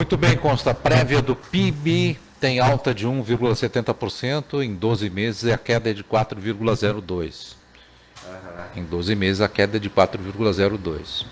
[0.00, 0.72] Muito bem, consta.
[0.72, 7.56] Prévia do PIB tem alta de 1,70%, em 12 meses a queda é de 4,02%.
[8.76, 11.26] Em 12 meses a queda é de 4,02%.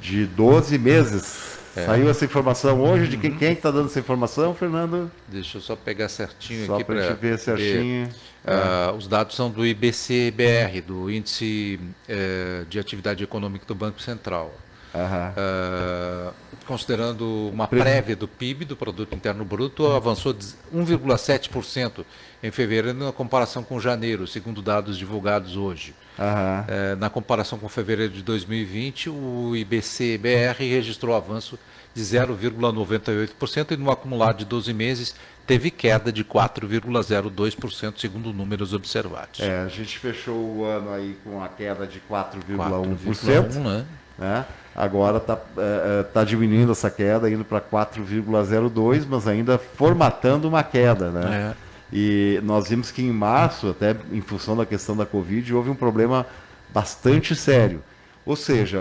[0.00, 1.58] De 12 meses.
[1.76, 1.84] É.
[1.84, 3.52] Saiu essa informação hoje de quem uhum.
[3.52, 5.10] está dando essa informação, Fernando?
[5.28, 8.06] Deixa eu só pegar certinho só aqui para gente ver certinho.
[8.06, 8.92] Ver.
[8.92, 11.78] Uh, os dados são do IBC-BR, do Índice
[12.08, 14.54] uh, de Atividade Econômica do Banco Central.
[14.94, 16.32] Uh,
[16.66, 22.04] considerando uma prévia do PIB, do Produto Interno Bruto, avançou 1,7%
[22.42, 25.94] em fevereiro na comparação com janeiro, segundo dados divulgados hoje.
[26.18, 31.58] Uh, na comparação com fevereiro de 2020, o IBC-BR registrou avanço
[31.94, 35.14] de 0,98% e no acumulado de 12 meses
[35.46, 39.40] teve queda de 4,02%, segundo números observados.
[39.40, 43.54] É, a gente fechou o ano aí com a queda de 4,1%.
[43.56, 43.84] Né?
[44.16, 44.46] né?
[44.74, 50.62] Agora está é, é, tá diminuindo essa queda, indo para 4,02, mas ainda formatando uma
[50.62, 51.10] queda.
[51.10, 51.54] Né?
[51.54, 51.70] É.
[51.92, 55.74] E nós vimos que em março, até em função da questão da Covid, houve um
[55.74, 56.24] problema
[56.72, 57.82] bastante sério.
[58.24, 58.80] Ou seja,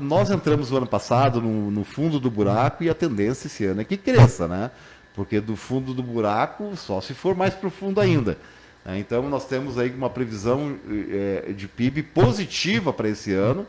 [0.00, 3.82] nós entramos no ano passado no, no, fundo do buraco e a tendência esse ano
[3.82, 4.70] é que cresça, né?
[5.14, 8.38] Porque do fundo do buraco só se for mais profundo ainda.
[8.94, 10.76] Então nós temos aí uma previsão
[11.10, 13.66] é, de PIB positiva para esse ano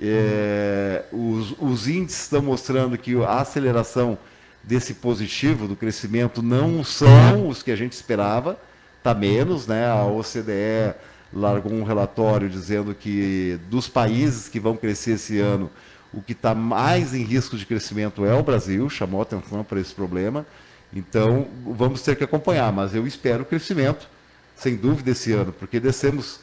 [0.00, 4.18] é, os, os índices estão mostrando que a aceleração
[4.62, 8.58] desse positivo, do crescimento, não são os que a gente esperava,
[8.98, 9.86] está menos, né?
[9.86, 10.94] A OCDE
[11.32, 15.70] largou um relatório dizendo que dos países que vão crescer esse ano,
[16.12, 19.94] o que está mais em risco de crescimento é o Brasil, chamou atenção para esse
[19.94, 20.46] problema.
[20.92, 24.08] Então, vamos ter que acompanhar, mas eu espero crescimento,
[24.56, 26.40] sem dúvida, esse ano, porque descemos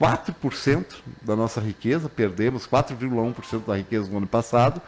[0.00, 0.84] 4%
[1.20, 4.80] da nossa riqueza, perdemos 4,1% da riqueza no ano passado,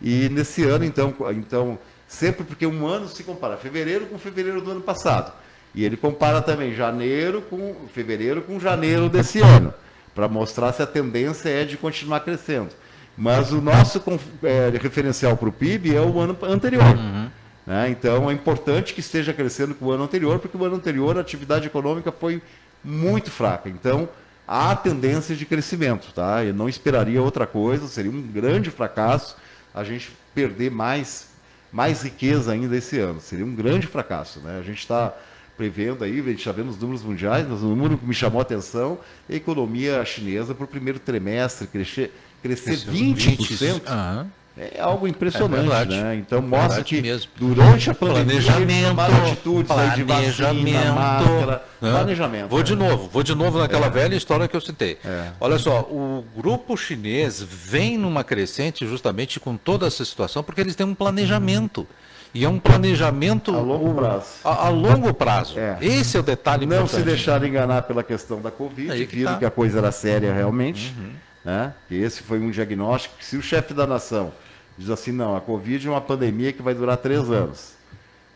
[0.00, 4.70] e nesse ano, então, então, sempre porque um ano se compara fevereiro com fevereiro do
[4.70, 5.32] ano passado.
[5.74, 9.72] E ele compara também janeiro com fevereiro com janeiro desse ano,
[10.14, 12.70] para mostrar se a tendência é de continuar crescendo.
[13.16, 14.02] Mas o nosso
[14.42, 16.96] é, referencial para o PIB é o ano anterior.
[16.96, 17.28] Uhum.
[17.66, 17.90] Né?
[17.90, 21.20] Então é importante que esteja crescendo com o ano anterior, porque o ano anterior a
[21.20, 22.40] atividade econômica foi
[22.82, 23.68] muito fraca.
[23.68, 24.08] Então,
[24.48, 26.42] há tendência de crescimento, tá?
[26.42, 29.36] Eu não esperaria outra coisa, seria um grande fracasso
[29.74, 31.28] a gente perder mais,
[31.70, 33.20] mais riqueza ainda esse ano.
[33.20, 34.58] Seria um grande fracasso, né?
[34.58, 35.14] A gente está
[35.56, 38.38] prevendo aí, a gente está vendo os números mundiais, mas o número que me chamou
[38.38, 38.98] a atenção
[39.28, 43.36] é a economia chinesa para o primeiro trimestre crescer, crescer 20%.
[43.36, 43.72] 20%.
[43.72, 44.30] Uhum.
[44.58, 46.16] É algo impressionante, é né?
[46.16, 47.30] Então mostra que mesmo.
[47.36, 51.90] durante a pandemia planejamento, atitudes planejamento, de vacina, máscara, né?
[51.92, 52.48] planejamento.
[52.48, 52.64] Vou né?
[52.64, 53.90] de novo, vou de novo naquela é.
[53.90, 54.98] velha história que eu citei.
[55.04, 55.28] É.
[55.38, 60.74] Olha só, o grupo chinês vem numa crescente justamente com toda essa situação porque eles
[60.74, 61.86] têm um planejamento.
[62.34, 64.26] E é um planejamento a longo prazo.
[64.44, 65.58] A, a longo prazo.
[65.58, 65.78] É.
[65.80, 67.00] Esse é o detalhe Não importante.
[67.00, 69.38] se deixar enganar pela questão da Covid, Aí que viram tá.
[69.38, 70.94] que a coisa era séria realmente.
[70.98, 71.10] Uhum.
[71.44, 71.72] Né?
[71.90, 74.32] E esse foi um diagnóstico que se o chefe da nação
[74.78, 77.76] diz assim: não, a Covid é uma pandemia que vai durar três anos.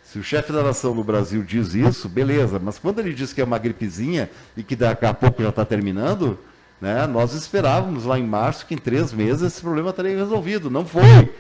[0.03, 3.41] Se o chefe da nação do Brasil diz isso, beleza, mas quando ele diz que
[3.41, 6.39] é uma gripezinha e que daqui a pouco já está terminando,
[6.79, 10.69] né, nós esperávamos lá em março que em três meses esse problema estaria resolvido.
[10.69, 11.33] Não foi.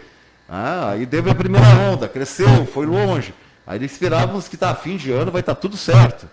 [0.49, 3.35] Ah, aí teve a primeira onda, cresceu, foi longe.
[3.67, 6.27] Aí esperávamos que tá, a fim de ano vai estar tá tudo certo.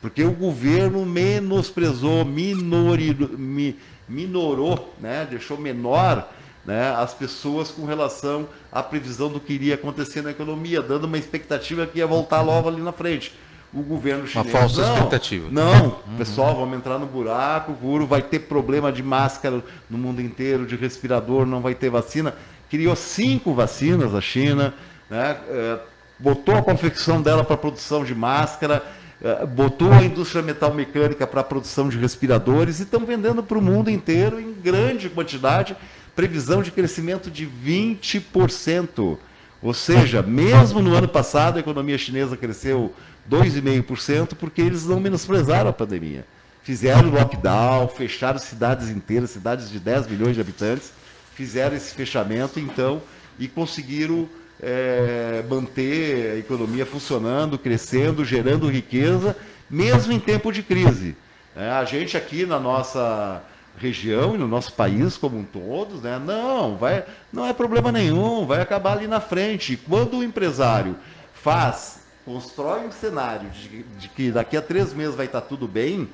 [0.00, 3.76] Porque o governo menosprezou, minori, mi,
[4.08, 6.28] minorou, né, deixou menor
[6.70, 11.18] né, as pessoas com relação à previsão do que iria acontecer na economia, dando uma
[11.18, 13.34] expectativa que ia voltar logo ali na frente.
[13.74, 14.46] O governo chinês.
[14.46, 15.48] Uma falsa não, expectativa.
[15.50, 16.16] Não, uhum.
[16.16, 20.64] pessoal, vamos entrar no buraco, o guru vai ter problema de máscara no mundo inteiro,
[20.64, 22.34] de respirador, não vai ter vacina.
[22.70, 24.72] Criou cinco vacinas a China,
[25.08, 25.78] né, é,
[26.20, 28.80] botou a confecção dela para produção de máscara,
[29.20, 33.58] é, botou a indústria metal mecânica para a produção de respiradores e estão vendendo para
[33.58, 35.76] o mundo inteiro em grande quantidade
[36.20, 39.16] previsão de crescimento de 20%.
[39.62, 42.92] Ou seja, mesmo no ano passado a economia chinesa cresceu
[43.30, 46.26] 2,5% porque eles não menosprezaram a pandemia.
[46.62, 50.92] Fizeram lockdown, fecharam cidades inteiras, cidades de 10 milhões de habitantes,
[51.34, 53.00] fizeram esse fechamento então
[53.38, 54.28] e conseguiram
[54.62, 59.34] é, manter a economia funcionando, crescendo, gerando riqueza,
[59.70, 61.16] mesmo em tempo de crise.
[61.56, 63.42] É, a gente aqui na nossa
[63.76, 66.18] região e no nosso país como um todo, né?
[66.18, 69.76] Não, vai, não é problema nenhum, vai acabar ali na frente.
[69.76, 70.96] Quando o empresário
[71.34, 76.08] faz, constrói um cenário de, de que daqui a três meses vai estar tudo bem,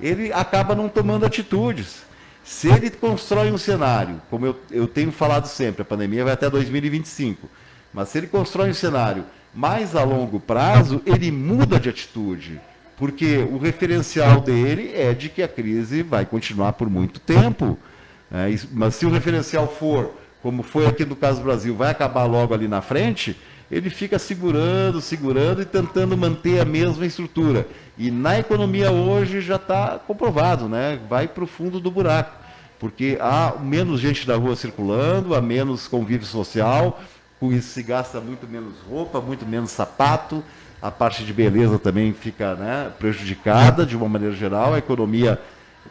[0.00, 2.02] ele acaba não tomando atitudes.
[2.44, 6.48] Se ele constrói um cenário, como eu, eu tenho falado sempre, a pandemia vai até
[6.48, 7.48] 2025.
[7.92, 12.60] Mas se ele constrói um cenário mais a longo prazo, ele muda de atitude.
[12.98, 17.78] Porque o referencial dele é de que a crise vai continuar por muito tempo.
[18.30, 20.12] É, mas se o referencial for,
[20.42, 23.36] como foi aqui no caso do Brasil, vai acabar logo ali na frente,
[23.70, 27.68] ele fica segurando, segurando e tentando manter a mesma estrutura.
[27.96, 30.98] E na economia hoje já está comprovado, né?
[31.08, 32.36] vai para o fundo do buraco.
[32.78, 37.00] Porque há menos gente na rua circulando, há menos convívio social,
[37.38, 40.42] com isso se gasta muito menos roupa, muito menos sapato,
[40.80, 45.40] a parte de beleza também fica né, prejudicada de uma maneira geral, a economia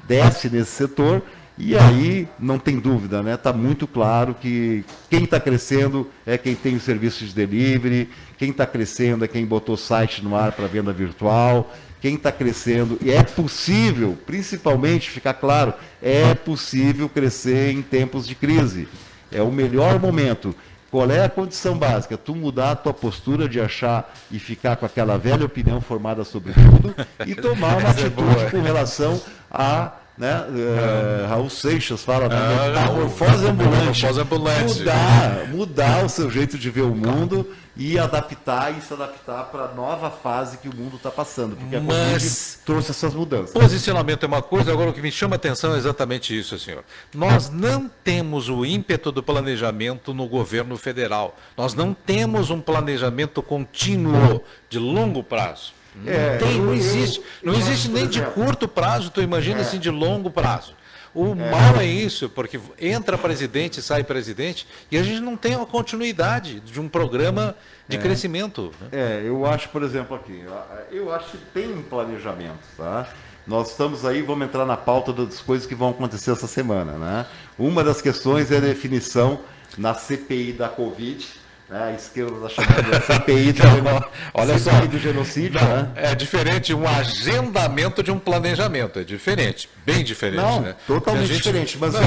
[0.07, 1.21] desce nesse setor,
[1.57, 3.33] e aí não tem dúvida, né?
[3.33, 8.51] Está muito claro que quem está crescendo é quem tem o serviço de delivery, quem
[8.51, 13.09] está crescendo é quem botou site no ar para venda virtual, quem está crescendo, e
[13.09, 18.87] é possível, principalmente, ficar claro, é possível crescer em tempos de crise.
[19.31, 20.55] É o melhor momento.
[20.97, 22.17] Qual é a condição básica?
[22.17, 26.53] Tu mudar a tua postura de achar e ficar com aquela velha opinião formada sobre
[26.53, 29.21] tudo e tomar uma é atitude com relação
[29.51, 30.45] a né?
[30.55, 32.35] É, Raul Seixas fala né?
[32.35, 34.05] ah, metamorfose ambulante.
[34.05, 34.79] ambulante.
[34.79, 39.65] Mudar, mudar o seu jeito de ver o mundo e adaptar e se adaptar para
[39.65, 41.55] a nova fase que o mundo está passando.
[41.55, 43.51] Porque a Mas trouxe essas mudanças.
[43.51, 46.83] Posicionamento é uma coisa, agora o que me chama a atenção é exatamente isso, senhor.
[47.13, 51.37] Nós não temos o ímpeto do planejamento no governo federal.
[51.55, 55.76] Nós não temos um planejamento contínuo de longo prazo.
[56.03, 57.21] Não é, tem, não existe.
[57.43, 60.75] Não existe nem de curto prazo, tu imagina assim de longo prazo.
[61.13, 61.51] O é.
[61.51, 66.59] mal é isso, porque entra presidente, sai presidente, e a gente não tem uma continuidade
[66.59, 67.55] de um programa
[67.87, 67.99] de é.
[67.99, 68.71] crescimento.
[68.79, 68.87] Né?
[68.91, 70.45] É, eu acho, por exemplo, aqui,
[70.91, 73.07] eu acho que tem um planejamento, tá?
[73.47, 77.25] Nós estamos aí, vamos entrar na pauta das coisas que vão acontecer essa semana, né?
[77.57, 79.39] Uma das questões é a definição
[79.77, 81.25] na CPI da Covid,
[81.69, 81.83] né?
[81.83, 83.61] A esquerda está chamando CPI do,
[84.33, 85.59] olha só, do genocídio.
[85.59, 85.91] Não, né?
[85.95, 88.99] É diferente um agendamento de um planejamento.
[88.99, 90.41] É diferente, bem diferente.
[90.41, 90.75] Não, né?
[90.85, 91.37] totalmente gente...
[91.37, 91.77] diferente.
[91.77, 92.01] Mas não.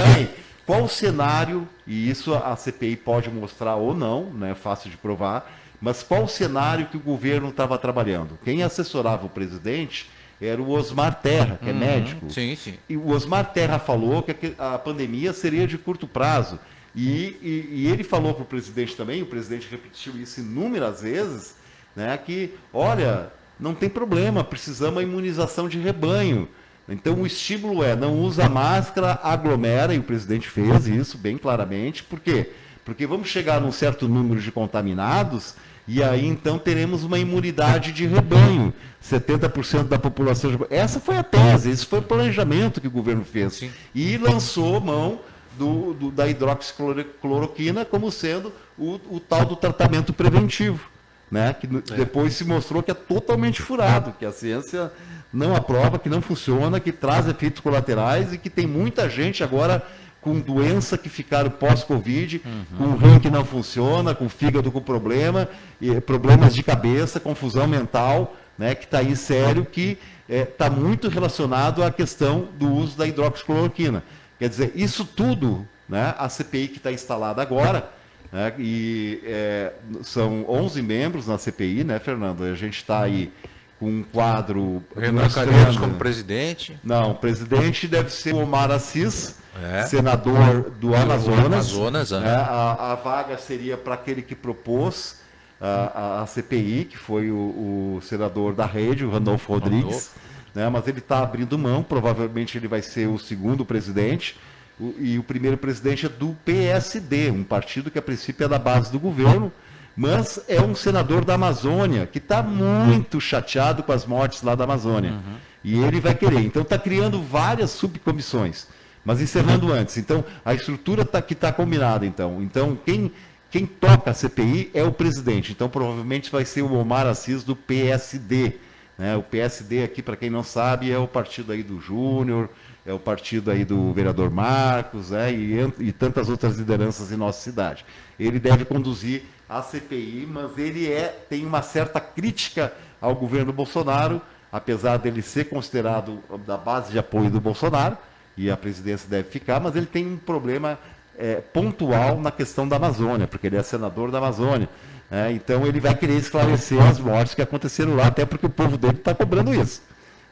[0.67, 4.55] qual o cenário, e isso a CPI pode mostrar ou não, né?
[4.55, 8.39] fácil de provar, mas qual o cenário que o governo estava trabalhando?
[8.45, 10.11] Quem assessorava o presidente
[10.41, 12.31] era o Osmar Terra, que é uhum, médico.
[12.31, 12.75] Sim, sim.
[12.89, 16.59] E o Osmar Terra falou que a pandemia seria de curto prazo.
[16.95, 21.55] E, e, e ele falou para o presidente também, o presidente repetiu isso inúmeras vezes,
[21.95, 26.49] né, que, olha, não tem problema, precisamos a imunização de rebanho.
[26.89, 32.03] Então o estímulo é não usa máscara, aglomera, e o presidente fez isso bem claramente.
[32.03, 32.51] Por quê?
[32.85, 35.55] Porque vamos chegar num certo número de contaminados
[35.87, 38.73] e aí então teremos uma imunidade de rebanho.
[39.03, 40.67] 70% da população.
[40.69, 43.55] Essa foi a tese, esse foi o planejamento que o governo fez.
[43.55, 43.71] Sim.
[43.95, 45.21] E lançou mão
[45.59, 50.89] do, do, da hidroxicloroquina como sendo o, o, tal do tratamento preventivo,
[51.31, 51.55] né?
[51.55, 51.97] que é.
[51.97, 54.93] depois se mostrou que é totalmente furado, que a ciência
[55.33, 59.85] não aprova, que não funciona, que traz efeitos colaterais e que tem muita gente agora
[60.21, 62.65] com doença que ficaram pós-Covid, uhum.
[62.77, 65.49] com rim que não funciona, com fígado com problema,
[65.81, 69.97] e problemas de cabeça, confusão mental, né, que está aí sério, que
[70.29, 74.03] está é, muito relacionado à questão do uso da hidroxicloroquina.
[74.41, 77.91] Quer dizer, isso tudo, né, a CPI que está instalada agora,
[78.33, 82.45] né, e é, são 11 membros na CPI, né, Fernando?
[82.45, 83.31] A gente está aí
[83.79, 84.83] com um quadro.
[84.97, 86.81] Renan Calheiros como presidente?
[86.83, 89.83] Não, o presidente deve ser o Omar Assis, é.
[89.83, 91.45] senador do Amazonas.
[91.45, 92.31] Amazonas né?
[92.31, 95.21] a, a, vaga seria para aquele que propôs
[95.61, 100.13] a, a, CPI, que foi o, o senador da rede, o Randolfo Rodrigues
[100.55, 100.69] né?
[100.69, 104.37] mas ele está abrindo mão, provavelmente ele vai ser o segundo presidente,
[104.79, 108.59] o, e o primeiro presidente é do PSD, um partido que a princípio é da
[108.59, 109.53] base do governo,
[109.97, 114.65] mas é um senador da Amazônia, que está muito chateado com as mortes lá da
[114.65, 115.13] Amazônia.
[115.13, 115.37] Uhum.
[115.63, 116.41] E ele vai querer.
[116.41, 118.67] Então está criando várias subcomissões.
[119.05, 122.43] Mas encerrando antes, então, a estrutura tá, que está combinada, então.
[122.43, 123.11] Então, quem,
[123.51, 125.53] quem toca a CPI é o presidente.
[125.53, 128.55] Então, provavelmente vai ser o Omar Assis do PSD.
[129.01, 129.17] Né?
[129.17, 132.51] O PSD aqui, para quem não sabe, é o partido aí do Júnior,
[132.85, 135.33] é o partido aí do vereador Marcos né?
[135.33, 137.83] e, e tantas outras lideranças em nossa cidade.
[138.19, 144.21] Ele deve conduzir a CPI, mas ele é, tem uma certa crítica ao governo Bolsonaro,
[144.53, 147.97] apesar dele ser considerado da base de apoio do Bolsonaro,
[148.37, 150.79] e a presidência deve ficar, mas ele tem um problema
[151.17, 154.69] é, pontual na questão da Amazônia, porque ele é senador da Amazônia.
[155.11, 158.79] É, então ele vai querer esclarecer as mortes que aconteceram lá, até porque o povo
[158.79, 159.83] dele está cobrando isso.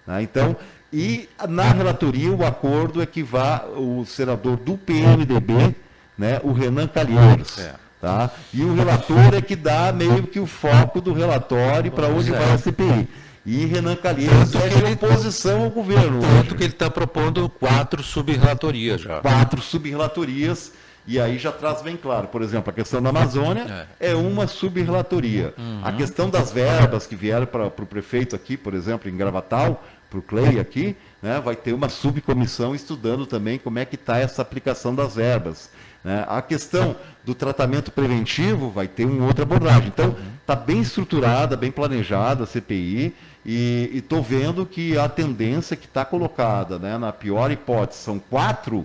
[0.07, 0.23] Né?
[0.23, 0.57] Então,
[0.93, 5.75] e na relatoria o acordo é que vá o senador do PMDB,
[6.17, 7.59] né, o Renan Calheiros.
[7.59, 7.75] É.
[8.01, 8.31] Tá?
[8.55, 12.53] E o relator é que dá meio que o foco do relatório para onde vai
[12.53, 13.09] a CPI.
[13.45, 16.21] E Renan Calheiros é de oposição ao governo.
[16.21, 16.55] Tanto hoje.
[16.55, 19.21] que ele está propondo quatro subrelatorias já.
[19.21, 20.73] Quatro subrelatorias.
[21.09, 24.47] E aí já traz bem claro, por exemplo, a questão da Amazônia é, é uma
[24.47, 25.55] subrelatoria.
[25.57, 25.81] Uhum.
[25.83, 30.19] A questão das verbas que vieram para o prefeito aqui, por exemplo, em Gravatal, para
[30.19, 34.43] o Clay aqui, né, vai ter uma subcomissão estudando também como é que está essa
[34.43, 35.71] aplicação das verbas.
[36.05, 36.27] Né?
[36.29, 39.89] A questão do tratamento preventivo vai ter uma outra abordagem.
[39.89, 43.15] Então, está bem estruturada, bem planejada a CPI,
[43.47, 48.85] e estou vendo que a tendência que está colocada, né, na pior hipótese, são quatro,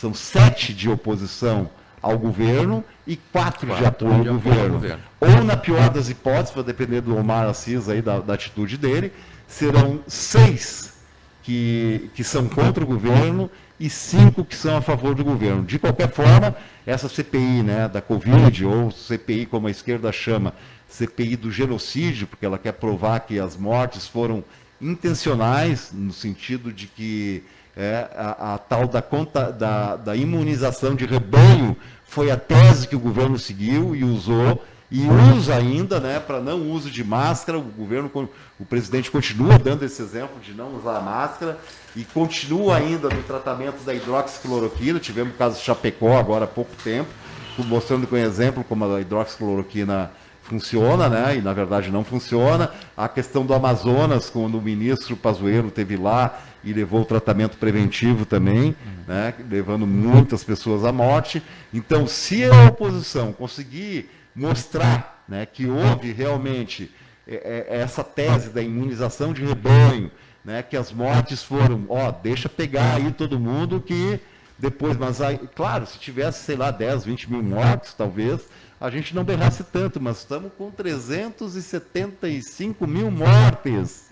[0.00, 1.68] são sete de oposição
[2.00, 4.72] ao governo e quatro, quatro de apoio ao governo.
[4.72, 5.02] governo.
[5.20, 9.12] Ou, na pior das hipóteses, vai depender do Omar Assis aí, da, da atitude dele,
[9.46, 10.94] serão seis
[11.42, 15.64] que, que são contra o governo e cinco que são a favor do governo.
[15.64, 20.54] De qualquer forma, essa CPI né, da Covid, ou CPI como a esquerda chama,
[20.88, 24.42] CPI do genocídio, porque ela quer provar que as mortes foram
[24.80, 27.44] intencionais, no sentido de que
[27.80, 32.94] é, a, a, tal da, conta, da, da imunização de rebanho foi a tese que
[32.94, 37.56] o governo seguiu e usou e usa ainda, né, para não uso de máscara.
[37.56, 38.10] O governo,
[38.58, 41.58] o presidente continua dando esse exemplo de não usar máscara
[41.96, 44.98] e continua ainda no tratamento da hidroxicloroquina.
[44.98, 47.08] Tivemos o caso de Chapecó agora há pouco tempo,
[47.56, 50.10] mostrando com exemplo como a hidroxicloroquina
[50.42, 51.36] funciona, né?
[51.36, 52.72] E na verdade não funciona.
[52.94, 58.26] A questão do Amazonas, quando o ministro Pazuello teve lá e levou o tratamento preventivo
[58.26, 58.76] também,
[59.06, 59.34] né?
[59.50, 61.42] Levando muitas pessoas à morte.
[61.72, 66.90] Então, se a oposição conseguir mostrar né, que houve realmente
[67.26, 70.10] é, é, essa tese da imunização de rebanho,
[70.44, 74.20] né, que as mortes foram, ó, deixa pegar aí todo mundo que
[74.58, 78.42] depois, mas aí, claro, se tivesse, sei lá, 10, 20 mil mortos, talvez,
[78.78, 84.09] a gente não berrasse tanto, mas estamos com 375 mil mortes.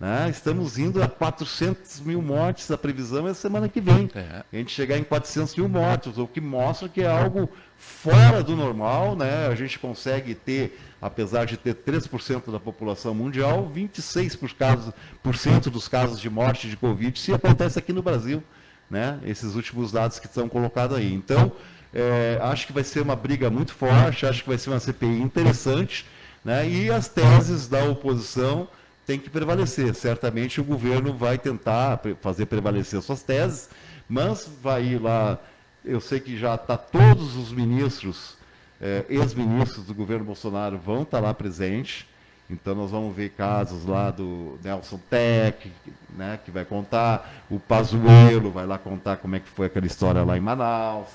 [0.00, 0.28] Né?
[0.30, 4.08] Estamos indo a 400 mil mortes, a previsão é semana que vem.
[4.14, 4.44] É.
[4.52, 8.54] A gente chegar em 400 mil mortos, o que mostra que é algo fora do
[8.54, 9.16] normal.
[9.16, 9.48] Né?
[9.48, 15.36] A gente consegue ter, apesar de ter 3% da população mundial, 26% por casos, por
[15.36, 18.40] cento dos casos de morte de Covid se acontece aqui no Brasil.
[18.88, 19.18] Né?
[19.24, 21.12] Esses últimos dados que estão colocados aí.
[21.12, 21.50] Então,
[21.92, 25.20] é, acho que vai ser uma briga muito forte, acho que vai ser uma CPI
[25.20, 26.06] interessante.
[26.44, 26.68] Né?
[26.68, 28.68] E as teses da oposição
[29.08, 29.94] tem que prevalecer.
[29.94, 33.70] Certamente o governo vai tentar fazer prevalecer suas teses,
[34.06, 35.38] mas vai ir lá.
[35.82, 38.36] Eu sei que já está todos os ministros,
[38.78, 42.04] eh, ex-ministros do governo Bolsonaro vão estar tá lá presentes.
[42.50, 45.72] Então nós vamos ver casos lá do Nelson Tech,
[46.14, 50.22] né, que vai contar, o Pazuello vai lá contar como é que foi aquela história
[50.22, 51.08] lá em Manaus.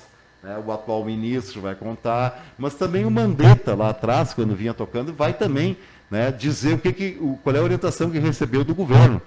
[0.44, 5.10] Né, o atual ministro vai contar, mas também o Mandetta lá atrás, quando vinha tocando,
[5.14, 5.74] vai também
[6.10, 9.22] né, dizer o que, que o, qual é a orientação que recebeu do governo.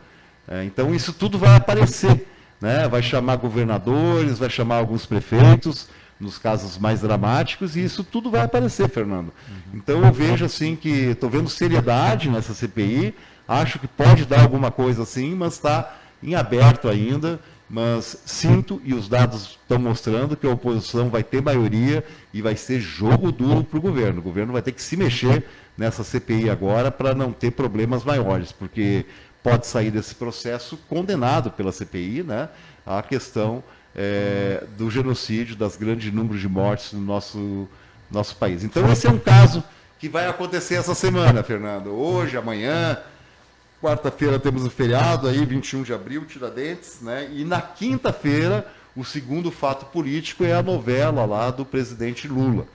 [0.48, 2.28] É, então isso tudo vai aparecer.
[2.62, 8.30] Né, vai chamar governadores, vai chamar alguns prefeitos, nos casos mais dramáticos, e isso tudo
[8.32, 9.32] vai aparecer, Fernando.
[9.74, 13.14] Então eu vejo assim que estou vendo seriedade nessa CPI,
[13.48, 17.40] acho que pode dar alguma coisa assim, mas está em aberto ainda.
[17.70, 22.56] Mas sinto, e os dados estão mostrando, que a oposição vai ter maioria e vai
[22.56, 24.20] ser jogo duro para o governo.
[24.20, 25.46] O governo vai ter que se mexer
[25.78, 29.06] nessa CPI agora para não ter problemas maiores, porque
[29.44, 32.50] pode sair desse processo condenado pela CPI né,
[32.86, 33.64] a questão
[33.96, 37.68] é, do genocídio, das grandes números de mortes no nosso,
[38.10, 38.64] nosso país.
[38.64, 39.64] Então, esse é um caso
[40.00, 41.88] que vai acontecer essa semana, Fernando.
[41.88, 42.98] Hoje, amanhã,
[43.82, 47.30] quarta-feira temos o feriado, aí, 21 de abril, Tiradentes, né?
[47.32, 52.66] e na quinta-feira, o segundo fato político é a novela lá do presidente Lula.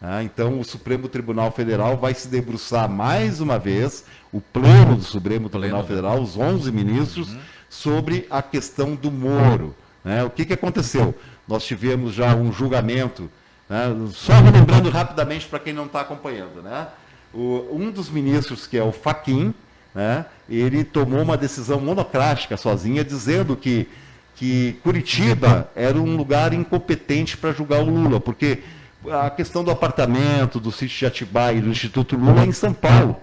[0.00, 5.02] Ah, então, o Supremo Tribunal Federal vai se debruçar mais uma vez, o pleno do
[5.02, 7.40] Supremo Tribunal Federal, os 11 ministros, uhum.
[7.68, 9.74] sobre a questão do Moro.
[10.04, 10.22] Né?
[10.22, 11.14] O que, que aconteceu?
[11.48, 13.30] Nós tivemos já um julgamento,
[13.68, 13.86] né?
[14.12, 16.62] só lembrando rapidamente para quem não está acompanhando.
[16.62, 16.88] Né?
[17.32, 19.54] O, um dos ministros, que é o Faquim,
[19.96, 20.26] né?
[20.46, 23.88] ele tomou uma decisão monocrática sozinha, dizendo que,
[24.34, 28.58] que Curitiba era um lugar incompetente para julgar o Lula, porque
[29.10, 32.74] a questão do apartamento, do sítio de Atibaia e do Instituto Lula é em São
[32.74, 33.16] Paulo.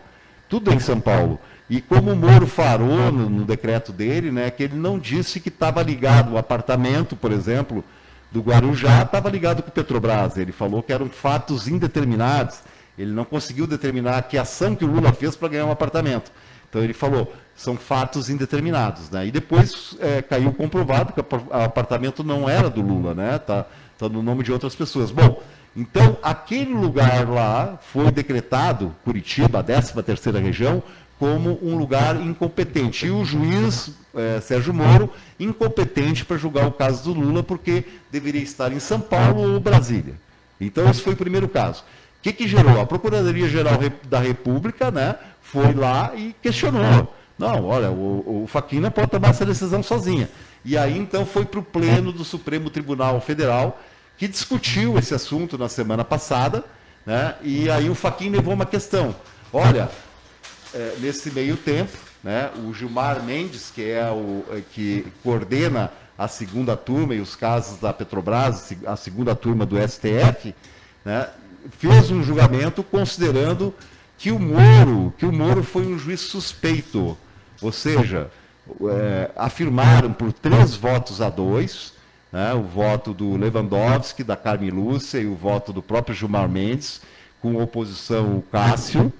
[0.49, 1.39] Tudo é em São Paulo.
[1.69, 5.49] E como o Moro farou no, no decreto dele, né, que ele não disse que
[5.49, 7.83] estava ligado o apartamento, por exemplo,
[8.31, 10.37] do Guarujá, estava ligado com o Petrobras.
[10.37, 12.61] Ele falou que eram fatos indeterminados.
[12.97, 16.31] Ele não conseguiu determinar que ação que o Lula fez para ganhar um apartamento.
[16.73, 19.07] Então ele falou, são fatos indeterminados.
[19.11, 19.27] Né?
[19.27, 23.37] E depois é, caiu comprovado que o apartamento não era do Lula, né?
[23.37, 25.11] Tá, tá no nome de outras pessoas.
[25.11, 25.39] Bom,
[25.77, 30.81] Então, aquele lugar lá foi decretado, Curitiba, a 13ª região,
[31.19, 33.05] como um lugar incompetente.
[33.05, 38.41] E o juiz é, Sérgio Moro, incompetente para julgar o caso do Lula, porque deveria
[38.41, 40.15] estar em São Paulo ou Brasília.
[40.59, 41.81] Então, esse foi o primeiro caso.
[41.81, 42.79] O que, que gerou?
[42.79, 47.13] A Procuradoria-Geral da República né, foi lá e questionou.
[47.37, 50.29] Não, olha, o, o Faquina pode tomar essa decisão sozinha.
[50.65, 53.79] E aí, então, foi para o Pleno do Supremo Tribunal Federal,
[54.17, 56.63] que discutiu esse assunto na semana passada,
[57.05, 59.13] né, e aí o Faquinha levou uma questão.
[59.51, 59.89] Olha,
[60.73, 66.27] é, nesse meio tempo, né, o Gilmar Mendes, que é o é, que coordena a
[66.27, 70.55] segunda turma e os casos da Petrobras, a segunda turma do STF,
[71.03, 71.27] né,
[71.77, 73.73] fez um julgamento considerando
[74.17, 77.17] que o Moro, que o Moro foi um juiz suspeito,
[77.61, 78.29] ou seja,
[78.89, 81.93] é, afirmaram por três votos a dois,
[82.31, 87.01] né, o voto do Lewandowski, da Carmen Lúcia e o voto do próprio Gilmar Mendes,
[87.41, 89.11] com oposição o Cássio,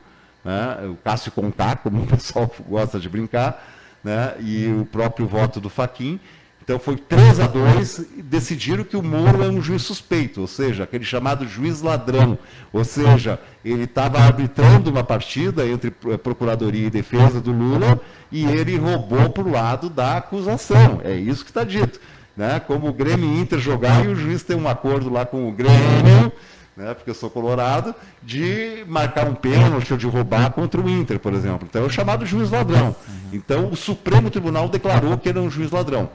[0.44, 3.64] né, o Cássio Contar, como o pessoal gosta de brincar,
[4.04, 6.20] né, e o próprio voto do Faquin.
[6.64, 10.48] Então foi 3 a 2 e decidiram que o Moro é um juiz suspeito, ou
[10.48, 12.38] seja, aquele chamado juiz ladrão.
[12.72, 18.00] Ou seja, ele estava arbitrando uma partida entre Procuradoria e Defesa do Lula
[18.32, 21.02] e ele roubou para o lado da acusação.
[21.04, 22.00] É isso que está dito.
[22.36, 22.62] Né?
[22.62, 26.32] Como o Grêmio Inter jogar e o juiz tem um acordo lá com o Grêmio
[26.76, 31.20] né, porque eu sou colorado, de marcar um pênalti ou de roubar contra o Inter,
[31.20, 31.68] por exemplo.
[31.70, 32.96] Então é o chamado juiz ladrão.
[33.32, 36.10] Então o Supremo Tribunal declarou que ele é um juiz ladrão.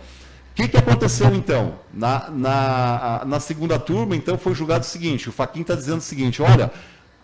[0.59, 1.79] Que, que aconteceu então?
[1.95, 6.03] Na, na, na segunda turma, então, foi julgado o seguinte: o Faquin está dizendo o
[6.03, 6.73] seguinte: olha,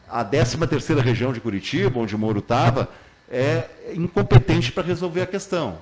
[0.09, 2.88] a 13 terceira região de Curitiba, onde o Moro estava,
[3.29, 5.79] é incompetente para resolver a questão.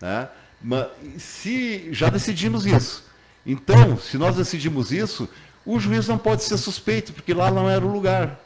[0.00, 0.26] Né?
[0.60, 3.04] Mas, se já decidimos isso.
[3.46, 5.28] Então, se nós decidimos isso,
[5.64, 8.40] o juiz não pode ser suspeito, porque lá não era o lugar.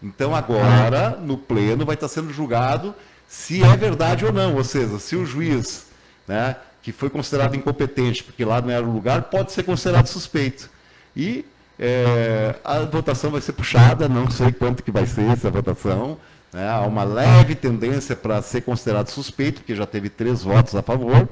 [0.00, 2.94] Então agora, no pleno, vai estar sendo julgado
[3.26, 4.54] se é verdade ou não.
[4.54, 5.86] Ou seja, se o juiz,
[6.28, 10.68] né, que foi considerado incompetente, porque lá não era o lugar, pode ser considerado suspeito.
[11.16, 11.42] E
[11.78, 16.18] é, a votação vai ser puxada, não sei quanto que vai ser essa votação.
[16.52, 20.82] Né, há uma leve tendência para ser considerado suspeito, porque já teve três votos a
[20.82, 21.26] favor.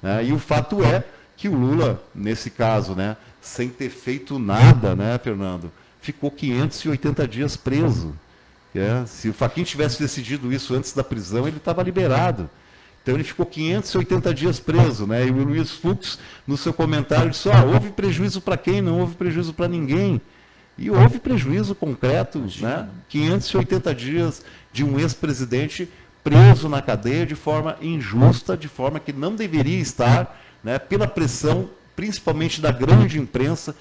[0.00, 1.02] Né, e o fato é
[1.36, 5.72] que o Lula, nesse caso, né, sem ter feito nada, né, Fernando?
[6.00, 8.14] Ficou 580 dias preso.
[8.72, 12.48] É, se o Faquin tivesse decidido isso antes da prisão, ele estava liberado.
[13.02, 15.26] Então ele ficou 580 dias preso, né?
[15.26, 18.80] E o Luiz Fux, no seu comentário, disse: ah, houve prejuízo para quem?
[18.80, 20.20] Não houve prejuízo para ninguém.
[20.78, 22.88] E houve prejuízo concreto, né?
[23.08, 25.88] 580 dias de um ex-presidente
[26.24, 30.78] preso na cadeia de forma injusta, de forma que não deveria estar, né?
[30.78, 33.74] Pela pressão principalmente da grande imprensa,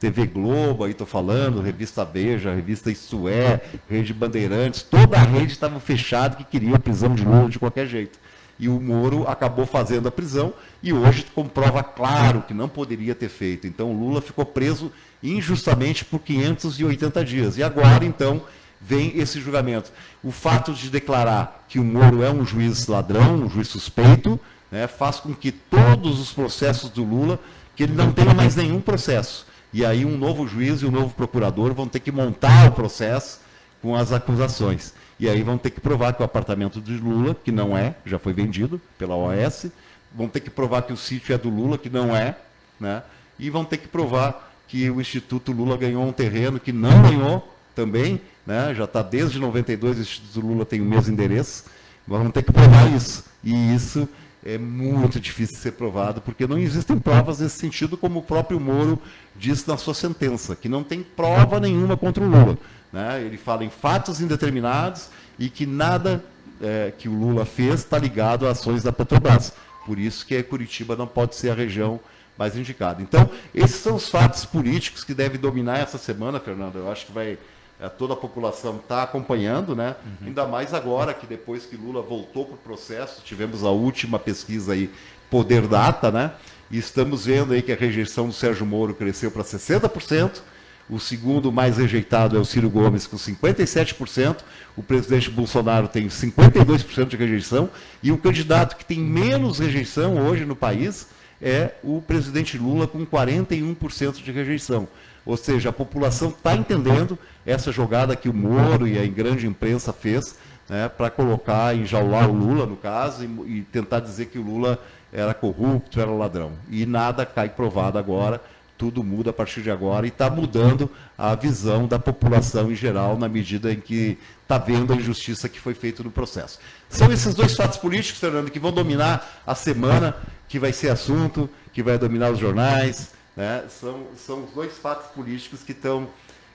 [0.00, 3.60] TV Globo, aí estou falando, revista Veja, revista Isso É,
[3.90, 7.86] Rede Bandeirantes, toda a rede estava fechada que queria a prisão de Lula de qualquer
[7.86, 8.18] jeito.
[8.58, 13.28] E o Moro acabou fazendo a prisão e hoje comprova claro que não poderia ter
[13.28, 13.66] feito.
[13.66, 14.90] Então o Lula ficou preso
[15.22, 17.56] injustamente por 580 dias.
[17.56, 18.42] E agora, então,
[18.80, 19.92] vem esse julgamento.
[20.22, 24.38] O fato de declarar que o Moro é um juiz ladrão, um juiz suspeito,
[24.70, 27.38] né, faz com que todos os processos do Lula
[27.74, 29.46] que ele não tenha mais nenhum processo.
[29.72, 33.40] E aí um novo juiz e um novo procurador vão ter que montar o processo
[33.80, 34.92] com as acusações.
[35.18, 38.18] E aí vão ter que provar que o apartamento de Lula, que não é, já
[38.18, 39.66] foi vendido pela OAS,
[40.14, 42.36] vão ter que provar que o sítio é do Lula, que não é,
[42.78, 43.02] né?
[43.38, 47.56] e vão ter que provar que o Instituto Lula ganhou um terreno que não ganhou
[47.74, 48.74] também, né?
[48.74, 51.64] já está desde 92, o Instituto Lula tem o mesmo endereço,
[52.06, 53.24] vão ter que provar isso.
[53.42, 54.08] E isso
[54.44, 58.58] é muito difícil de ser provado, porque não existem provas nesse sentido, como o próprio
[58.58, 59.00] Moro
[59.36, 62.56] disse na sua sentença, que não tem prova nenhuma contra o Lula.
[62.92, 63.22] Né?
[63.22, 66.24] Ele fala em fatos indeterminados e que nada
[66.60, 69.52] é, que o Lula fez está ligado a ações da Petrobras.
[69.86, 72.00] Por isso que Curitiba não pode ser a região
[72.36, 73.02] mais indicada.
[73.02, 76.76] Então, esses são os fatos políticos que devem dominar essa semana, Fernando.
[76.76, 77.38] Eu acho que vai
[77.80, 79.94] é, toda a população está acompanhando, né?
[80.04, 80.28] Uhum.
[80.28, 84.72] Ainda mais agora que depois que Lula voltou para o processo, tivemos a última pesquisa
[84.72, 84.90] aí,
[85.30, 86.32] Poder Data, né?
[86.70, 90.40] E estamos vendo aí que a rejeição do Sérgio Moro cresceu para 60%.
[90.88, 94.38] O segundo mais rejeitado é o Ciro Gomes, com 57%.
[94.76, 97.68] O presidente Bolsonaro tem 52% de rejeição.
[98.02, 101.08] E o candidato que tem menos rejeição hoje no país
[101.42, 104.88] é o presidente Lula, com 41% de rejeição.
[105.26, 109.92] Ou seja, a população está entendendo essa jogada que o Moro e a grande imprensa
[109.92, 110.36] fez
[110.68, 114.78] né, para colocar, enjaular o Lula, no caso, e, e, tentar dizer que o Lula
[115.12, 116.52] era corrupto, era ladrão.
[116.70, 118.40] E nada cai provado agora.
[118.78, 120.88] Tudo muda a partir de agora e está mudando
[121.18, 125.58] a visão da população em geral na medida em que está vendo a injustiça que
[125.58, 126.60] foi feita no processo.
[126.88, 130.16] São esses dois fatos políticos, Fernando, que vão dominar a semana,
[130.48, 133.10] que vai ser assunto, que vai dominar os jornais.
[133.36, 133.64] Né?
[133.68, 136.08] São, são os dois fatos políticos que, estão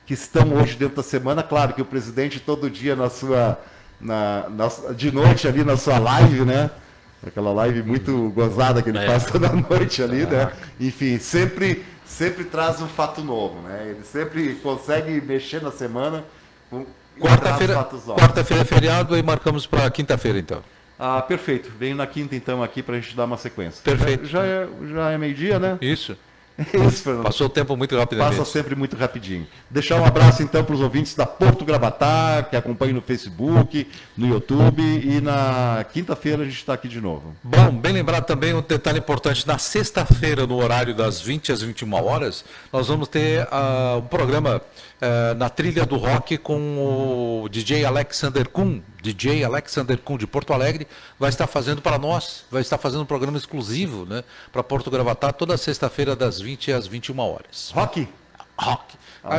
[0.05, 1.43] que estão hoje dentro da semana.
[1.43, 3.59] Claro que o presidente todo dia na sua,
[3.99, 6.71] na, na, de noite ali na sua live, né?
[7.25, 9.05] Aquela live muito gozada que ele é.
[9.05, 10.51] faz toda noite ali, né?
[10.79, 13.87] Enfim, sempre sempre traz um fato novo, né?
[13.89, 16.23] Ele sempre consegue mexer na semana
[16.69, 16.85] com
[17.19, 17.75] quarta-feira.
[18.15, 20.63] Quarta-feira é feriado e marcamos para quinta-feira, então.
[20.97, 21.71] Ah, perfeito.
[21.77, 23.81] Venho na quinta então aqui para a gente dar uma sequência.
[23.83, 24.25] Perfeito.
[24.25, 25.77] Já, já é, já é meio-dia, né?
[25.81, 26.17] Isso.
[26.87, 27.23] Isso, Fernando.
[27.23, 28.37] Passou o tempo muito rapidamente.
[28.37, 29.47] Passa sempre muito rapidinho.
[29.69, 34.27] Deixar um abraço então para os ouvintes da Porto Gravatar, que acompanham no Facebook, no
[34.27, 37.35] YouTube e na quinta-feira a gente está aqui de novo.
[37.43, 39.47] Bom, bem lembrado também um detalhe importante.
[39.47, 44.61] Na sexta-feira, no horário das 20 às 21 horas, nós vamos ter uh, um programa
[45.03, 50.53] uh, na trilha do rock com o DJ Alexander Kuhn, DJ Alexander Kuhn de Porto
[50.53, 50.87] Alegre,
[51.19, 55.33] vai estar fazendo para nós, vai estar fazendo um programa exclusivo né, para Porto Gravatar
[55.33, 57.71] toda sexta-feira das 20 às 21 horas.
[57.73, 58.07] Rock?
[58.57, 58.95] Rock.
[59.23, 59.37] Ah.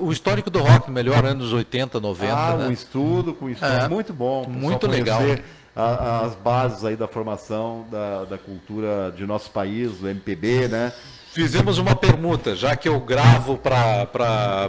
[0.00, 2.32] O histórico do rock, melhor, anos 80, 90.
[2.32, 2.66] Ah, né?
[2.66, 3.72] um estudo com estudo.
[3.72, 4.44] É, muito bom.
[4.48, 5.20] Muito legal.
[5.74, 10.92] as bases aí da formação da, da cultura de nosso país, do MPB, né?
[11.32, 14.08] Fizemos uma permuta, já que eu gravo para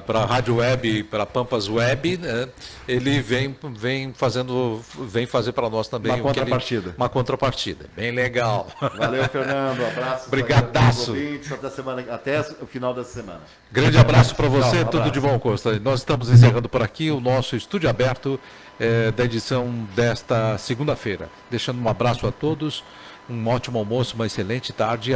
[0.08, 2.48] a Rádio Web, para Pampas Web, né,
[2.88, 6.90] ele vem, vem fazendo, vem fazer para nós também uma contrapartida.
[6.90, 7.86] Ele, uma contrapartida.
[7.96, 8.68] Bem legal.
[8.96, 9.84] Valeu, Fernando.
[9.84, 10.30] Abraço.
[10.30, 11.16] Brigadaço.
[11.52, 13.42] Até, semana, até o final dessa semana.
[13.72, 15.80] Grande abraço para você, tudo de bom, Costa.
[15.80, 18.40] Nós estamos encerrando por aqui o nosso estúdio aberto
[18.80, 21.28] é, da edição desta segunda-feira.
[21.50, 22.84] Deixando um abraço a todos,
[23.28, 25.14] um ótimo almoço, uma excelente tarde.